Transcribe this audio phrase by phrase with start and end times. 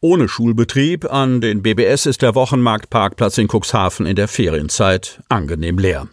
[0.00, 6.06] Ohne Schulbetrieb an den BBS ist der Wochenmarktparkplatz in Cuxhaven in der Ferienzeit angenehm leer.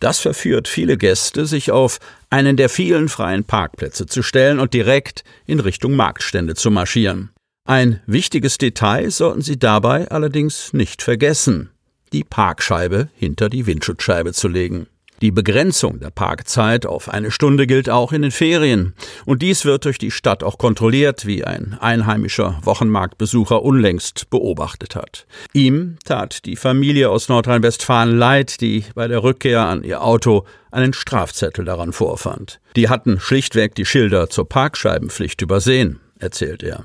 [0.00, 5.22] Das verführt viele Gäste, sich auf einen der vielen freien Parkplätze zu stellen und direkt
[5.46, 7.30] in Richtung Marktstände zu marschieren.
[7.64, 11.70] Ein wichtiges Detail sollten Sie dabei allerdings nicht vergessen,
[12.12, 14.88] die Parkscheibe hinter die Windschutzscheibe zu legen.
[15.20, 18.94] Die Begrenzung der Parkzeit auf eine Stunde gilt auch in den Ferien.
[19.24, 25.26] Und dies wird durch die Stadt auch kontrolliert, wie ein einheimischer Wochenmarktbesucher unlängst beobachtet hat.
[25.52, 30.92] Ihm tat die Familie aus Nordrhein-Westfalen leid, die bei der Rückkehr an ihr Auto einen
[30.92, 32.60] Strafzettel daran vorfand.
[32.76, 36.84] Die hatten schlichtweg die Schilder zur Parkscheibenpflicht übersehen, erzählt er.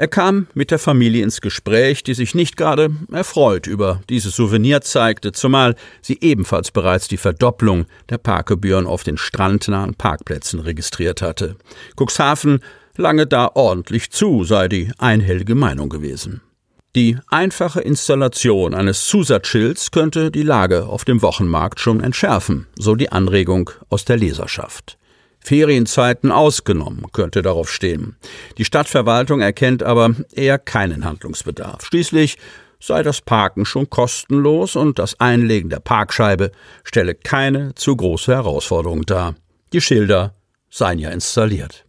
[0.00, 4.80] Er kam mit der Familie ins Gespräch, die sich nicht gerade erfreut über dieses Souvenir
[4.80, 11.56] zeigte, zumal sie ebenfalls bereits die Verdopplung der Parkgebühren auf den strandnahen Parkplätzen registriert hatte.
[11.96, 12.60] Cuxhaven
[12.96, 16.42] lange da ordentlich zu, sei die einhellige Meinung gewesen.
[16.94, 23.10] Die einfache Installation eines Zusatzschilds könnte die Lage auf dem Wochenmarkt schon entschärfen, so die
[23.10, 24.96] Anregung aus der Leserschaft.
[25.40, 28.16] Ferienzeiten ausgenommen, könnte darauf stehen.
[28.58, 31.84] Die Stadtverwaltung erkennt aber eher keinen Handlungsbedarf.
[31.84, 32.36] Schließlich
[32.80, 36.52] sei das Parken schon kostenlos und das Einlegen der Parkscheibe
[36.84, 39.34] stelle keine zu große Herausforderung dar.
[39.72, 40.34] Die Schilder
[40.70, 41.84] seien ja installiert.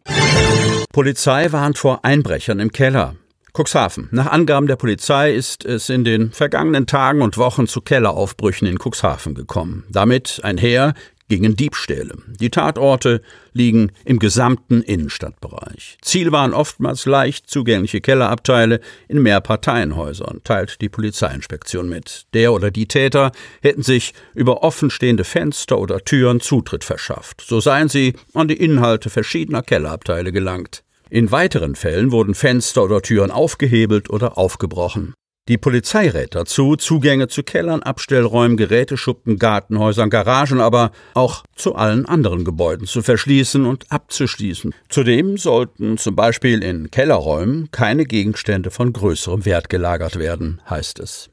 [0.91, 3.16] Polizei warnt vor Einbrechern im Keller.
[3.53, 4.08] Cuxhaven.
[4.11, 8.78] Nach Angaben der Polizei ist es in den vergangenen Tagen und Wochen zu Kelleraufbrüchen in
[8.78, 9.86] Cuxhaven gekommen.
[9.89, 10.94] Damit einher
[11.30, 12.16] gingen Diebstähle.
[12.27, 13.22] Die Tatorte
[13.53, 15.97] liegen im gesamten Innenstadtbereich.
[16.02, 22.25] Ziel waren oftmals leicht zugängliche Kellerabteile in Mehrparteienhäusern, teilt die Polizeiinspektion mit.
[22.34, 23.31] Der oder die Täter
[23.62, 27.41] hätten sich über offenstehende Fenster oder Türen Zutritt verschafft.
[27.47, 30.84] So seien sie an die Inhalte verschiedener Kellerabteile gelangt.
[31.11, 35.16] In weiteren Fällen wurden Fenster oder Türen aufgehebelt oder aufgebrochen.
[35.49, 42.05] Die Polizei rät dazu, Zugänge zu Kellern, Abstellräumen, Geräteschuppen, Gartenhäusern, Garagen, aber auch zu allen
[42.05, 44.75] anderen Gebäuden zu verschließen und abzuschließen.
[44.89, 51.31] Zudem sollten zum Beispiel in Kellerräumen keine Gegenstände von größerem Wert gelagert werden, heißt es.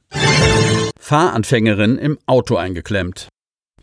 [0.98, 3.28] Fahranfängerin im Auto eingeklemmt.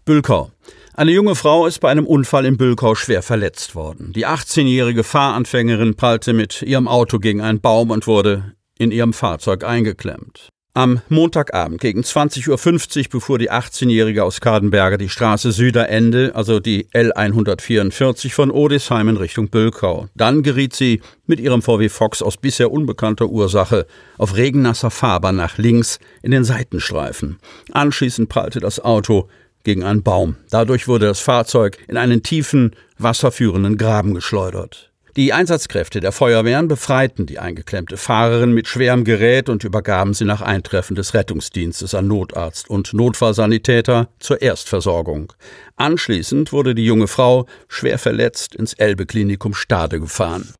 [0.03, 0.51] Bülkau.
[0.95, 4.13] Eine junge Frau ist bei einem Unfall in Bülkau schwer verletzt worden.
[4.13, 9.63] Die 18-jährige Fahranfängerin prallte mit ihrem Auto gegen einen Baum und wurde in ihrem Fahrzeug
[9.63, 10.49] eingeklemmt.
[10.75, 16.87] Am Montagabend gegen 20.50 Uhr befuhr die 18-Jährige aus Kadenberger die Straße Süderende, also die
[16.87, 20.07] L144 von Odesheim in Richtung Bülkau.
[20.15, 23.85] Dann geriet sie mit ihrem VW Fox aus bisher unbekannter Ursache
[24.17, 27.37] auf regennasser Fahrbahn nach links in den Seitenstreifen.
[27.71, 29.29] Anschließend prallte das Auto
[29.63, 30.37] gegen einen Baum.
[30.49, 34.92] Dadurch wurde das Fahrzeug in einen tiefen, wasserführenden Graben geschleudert.
[35.15, 40.41] Die Einsatzkräfte der Feuerwehren befreiten die eingeklemmte Fahrerin mit schwerem Gerät und übergaben sie nach
[40.41, 45.31] Eintreffen des Rettungsdienstes an Notarzt und Notfallsanitäter zur Erstversorgung.
[45.75, 50.51] Anschließend wurde die junge Frau schwer verletzt ins Elbe-Klinikum Stade gefahren.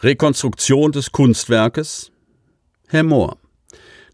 [0.00, 2.10] Rekonstruktion des Kunstwerkes
[2.88, 3.38] Herr Mohr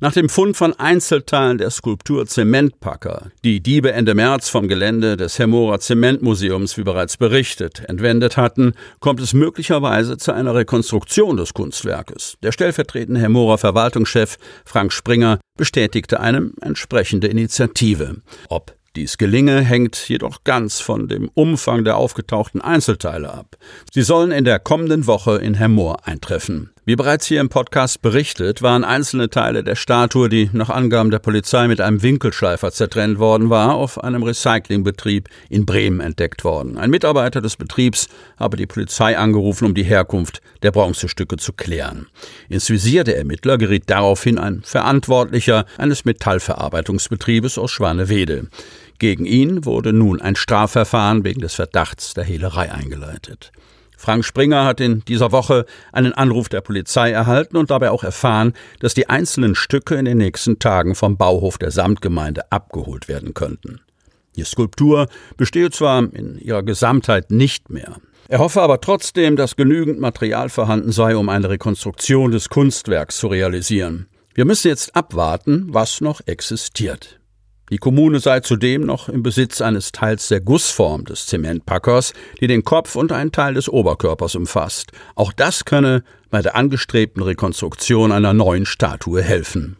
[0.02, 5.38] nach dem Fund von Einzelteilen der Skulptur Zementpacker, die Diebe Ende März vom Gelände des
[5.38, 12.36] Hemmorer Zementmuseums, wie bereits berichtet, entwendet hatten, kommt es möglicherweise zu einer Rekonstruktion des Kunstwerkes.
[12.42, 18.22] Der stellvertretende Hemmorer Verwaltungschef Frank Springer bestätigte eine entsprechende Initiative.
[18.48, 23.56] Ob dies gelinge, hängt jedoch ganz von dem Umfang der aufgetauchten Einzelteile ab.
[23.92, 26.71] Sie sollen in der kommenden Woche in Hemmoor eintreffen.
[26.84, 31.20] Wie bereits hier im Podcast berichtet, waren einzelne Teile der Statue, die nach Angaben der
[31.20, 36.78] Polizei mit einem Winkelschleifer zertrennt worden war, auf einem Recyclingbetrieb in Bremen entdeckt worden.
[36.78, 42.08] Ein Mitarbeiter des Betriebs habe die Polizei angerufen, um die Herkunft der Bronzestücke zu klären.
[42.48, 48.48] Ins Visier der Ermittler geriet daraufhin ein Verantwortlicher eines Metallverarbeitungsbetriebes aus Schwanewede.
[48.98, 53.52] Gegen ihn wurde nun ein Strafverfahren wegen des Verdachts der Hehlerei eingeleitet.
[54.02, 58.52] Frank Springer hat in dieser Woche einen Anruf der Polizei erhalten und dabei auch erfahren,
[58.80, 63.80] dass die einzelnen Stücke in den nächsten Tagen vom Bauhof der Samtgemeinde abgeholt werden könnten.
[64.34, 65.06] Die Skulptur
[65.36, 67.98] bestehe zwar in ihrer Gesamtheit nicht mehr.
[68.26, 73.28] Er hoffe aber trotzdem, dass genügend Material vorhanden sei, um eine Rekonstruktion des Kunstwerks zu
[73.28, 74.08] realisieren.
[74.34, 77.20] Wir müssen jetzt abwarten, was noch existiert.
[77.72, 82.64] Die Kommune sei zudem noch im Besitz eines Teils der Gussform des Zementpackers, die den
[82.64, 84.92] Kopf und einen Teil des Oberkörpers umfasst.
[85.14, 89.78] Auch das könne bei der angestrebten Rekonstruktion einer neuen Statue helfen.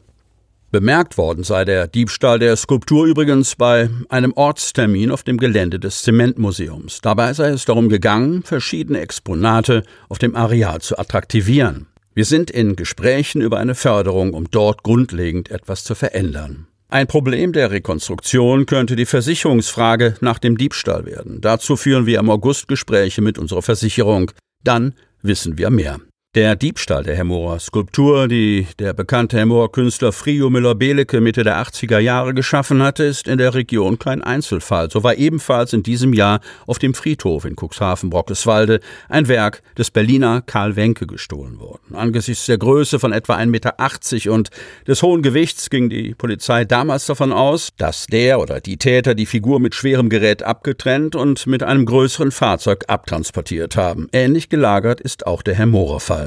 [0.71, 6.01] Bemerkt worden sei der Diebstahl der Skulptur übrigens bei einem Ortstermin auf dem Gelände des
[6.01, 7.03] Zementmuseums.
[7.03, 11.89] Dabei sei es darum gegangen, verschiedene Exponate auf dem Areal zu attraktivieren.
[12.15, 16.69] Wir sind in Gesprächen über eine Förderung, um dort grundlegend etwas zu verändern.
[16.93, 21.41] Ein Problem der Rekonstruktion könnte die Versicherungsfrage nach dem Diebstahl werden.
[21.41, 24.31] Dazu führen wir im August Gespräche mit unserer Versicherung.
[24.63, 24.93] Dann
[25.23, 26.01] wissen wir mehr.
[26.35, 31.99] Der Diebstahl der Hemmorer Skulptur, die der bekannte Hemmorer Künstler Frio Müller-Belecke Mitte der 80er
[31.99, 34.91] Jahre geschaffen hatte, ist in der Region kein Einzelfall.
[34.91, 38.81] So war ebenfalls in diesem Jahr auf dem Friedhof in Cuxhaven-Brockeswalde
[39.11, 41.95] ein Werk des Berliner Karl Wenke gestohlen worden.
[41.95, 44.49] Angesichts der Größe von etwa 1,80 Meter und
[44.89, 49.27] des hohen Gewichts ging die Polizei damals davon aus, dass der oder die Täter die
[49.27, 54.09] Figur mit schwerem Gerät abgetrennt und mit einem größeren Fahrzeug abtransportiert haben.
[54.15, 56.22] Ähnlich gelagert ist auch der Hemmorer-Fall.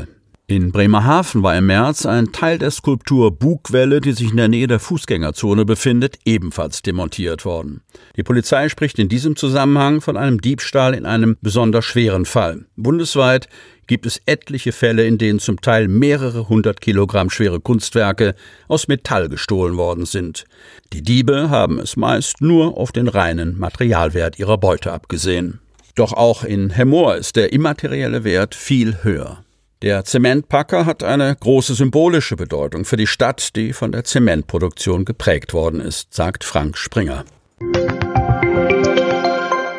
[0.47, 4.67] In Bremerhaven war im März ein Teil der Skulptur Bugwelle, die sich in der Nähe
[4.67, 7.81] der Fußgängerzone befindet, ebenfalls demontiert worden.
[8.15, 12.65] Die Polizei spricht in diesem Zusammenhang von einem Diebstahl in einem besonders schweren Fall.
[12.75, 13.49] Bundesweit
[13.87, 18.35] gibt es etliche Fälle, in denen zum Teil mehrere hundert Kilogramm schwere Kunstwerke
[18.67, 20.45] aus Metall gestohlen worden sind.
[20.93, 25.59] Die Diebe haben es meist nur auf den reinen Materialwert ihrer Beute abgesehen.
[25.95, 29.44] Doch auch in Hemmoor ist der immaterielle Wert viel höher.
[29.81, 35.53] Der Zementpacker hat eine große symbolische Bedeutung für die Stadt, die von der Zementproduktion geprägt
[35.53, 37.25] worden ist, sagt Frank Springer.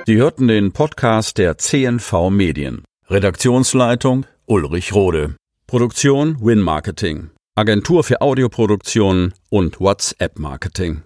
[0.06, 2.84] Sie hörten den Podcast der CNV Medien.
[3.08, 5.34] Redaktionsleitung Ulrich Rode.
[5.66, 7.30] Produktion Win Marketing.
[7.56, 11.02] Agentur für Audioproduktion und WhatsApp Marketing.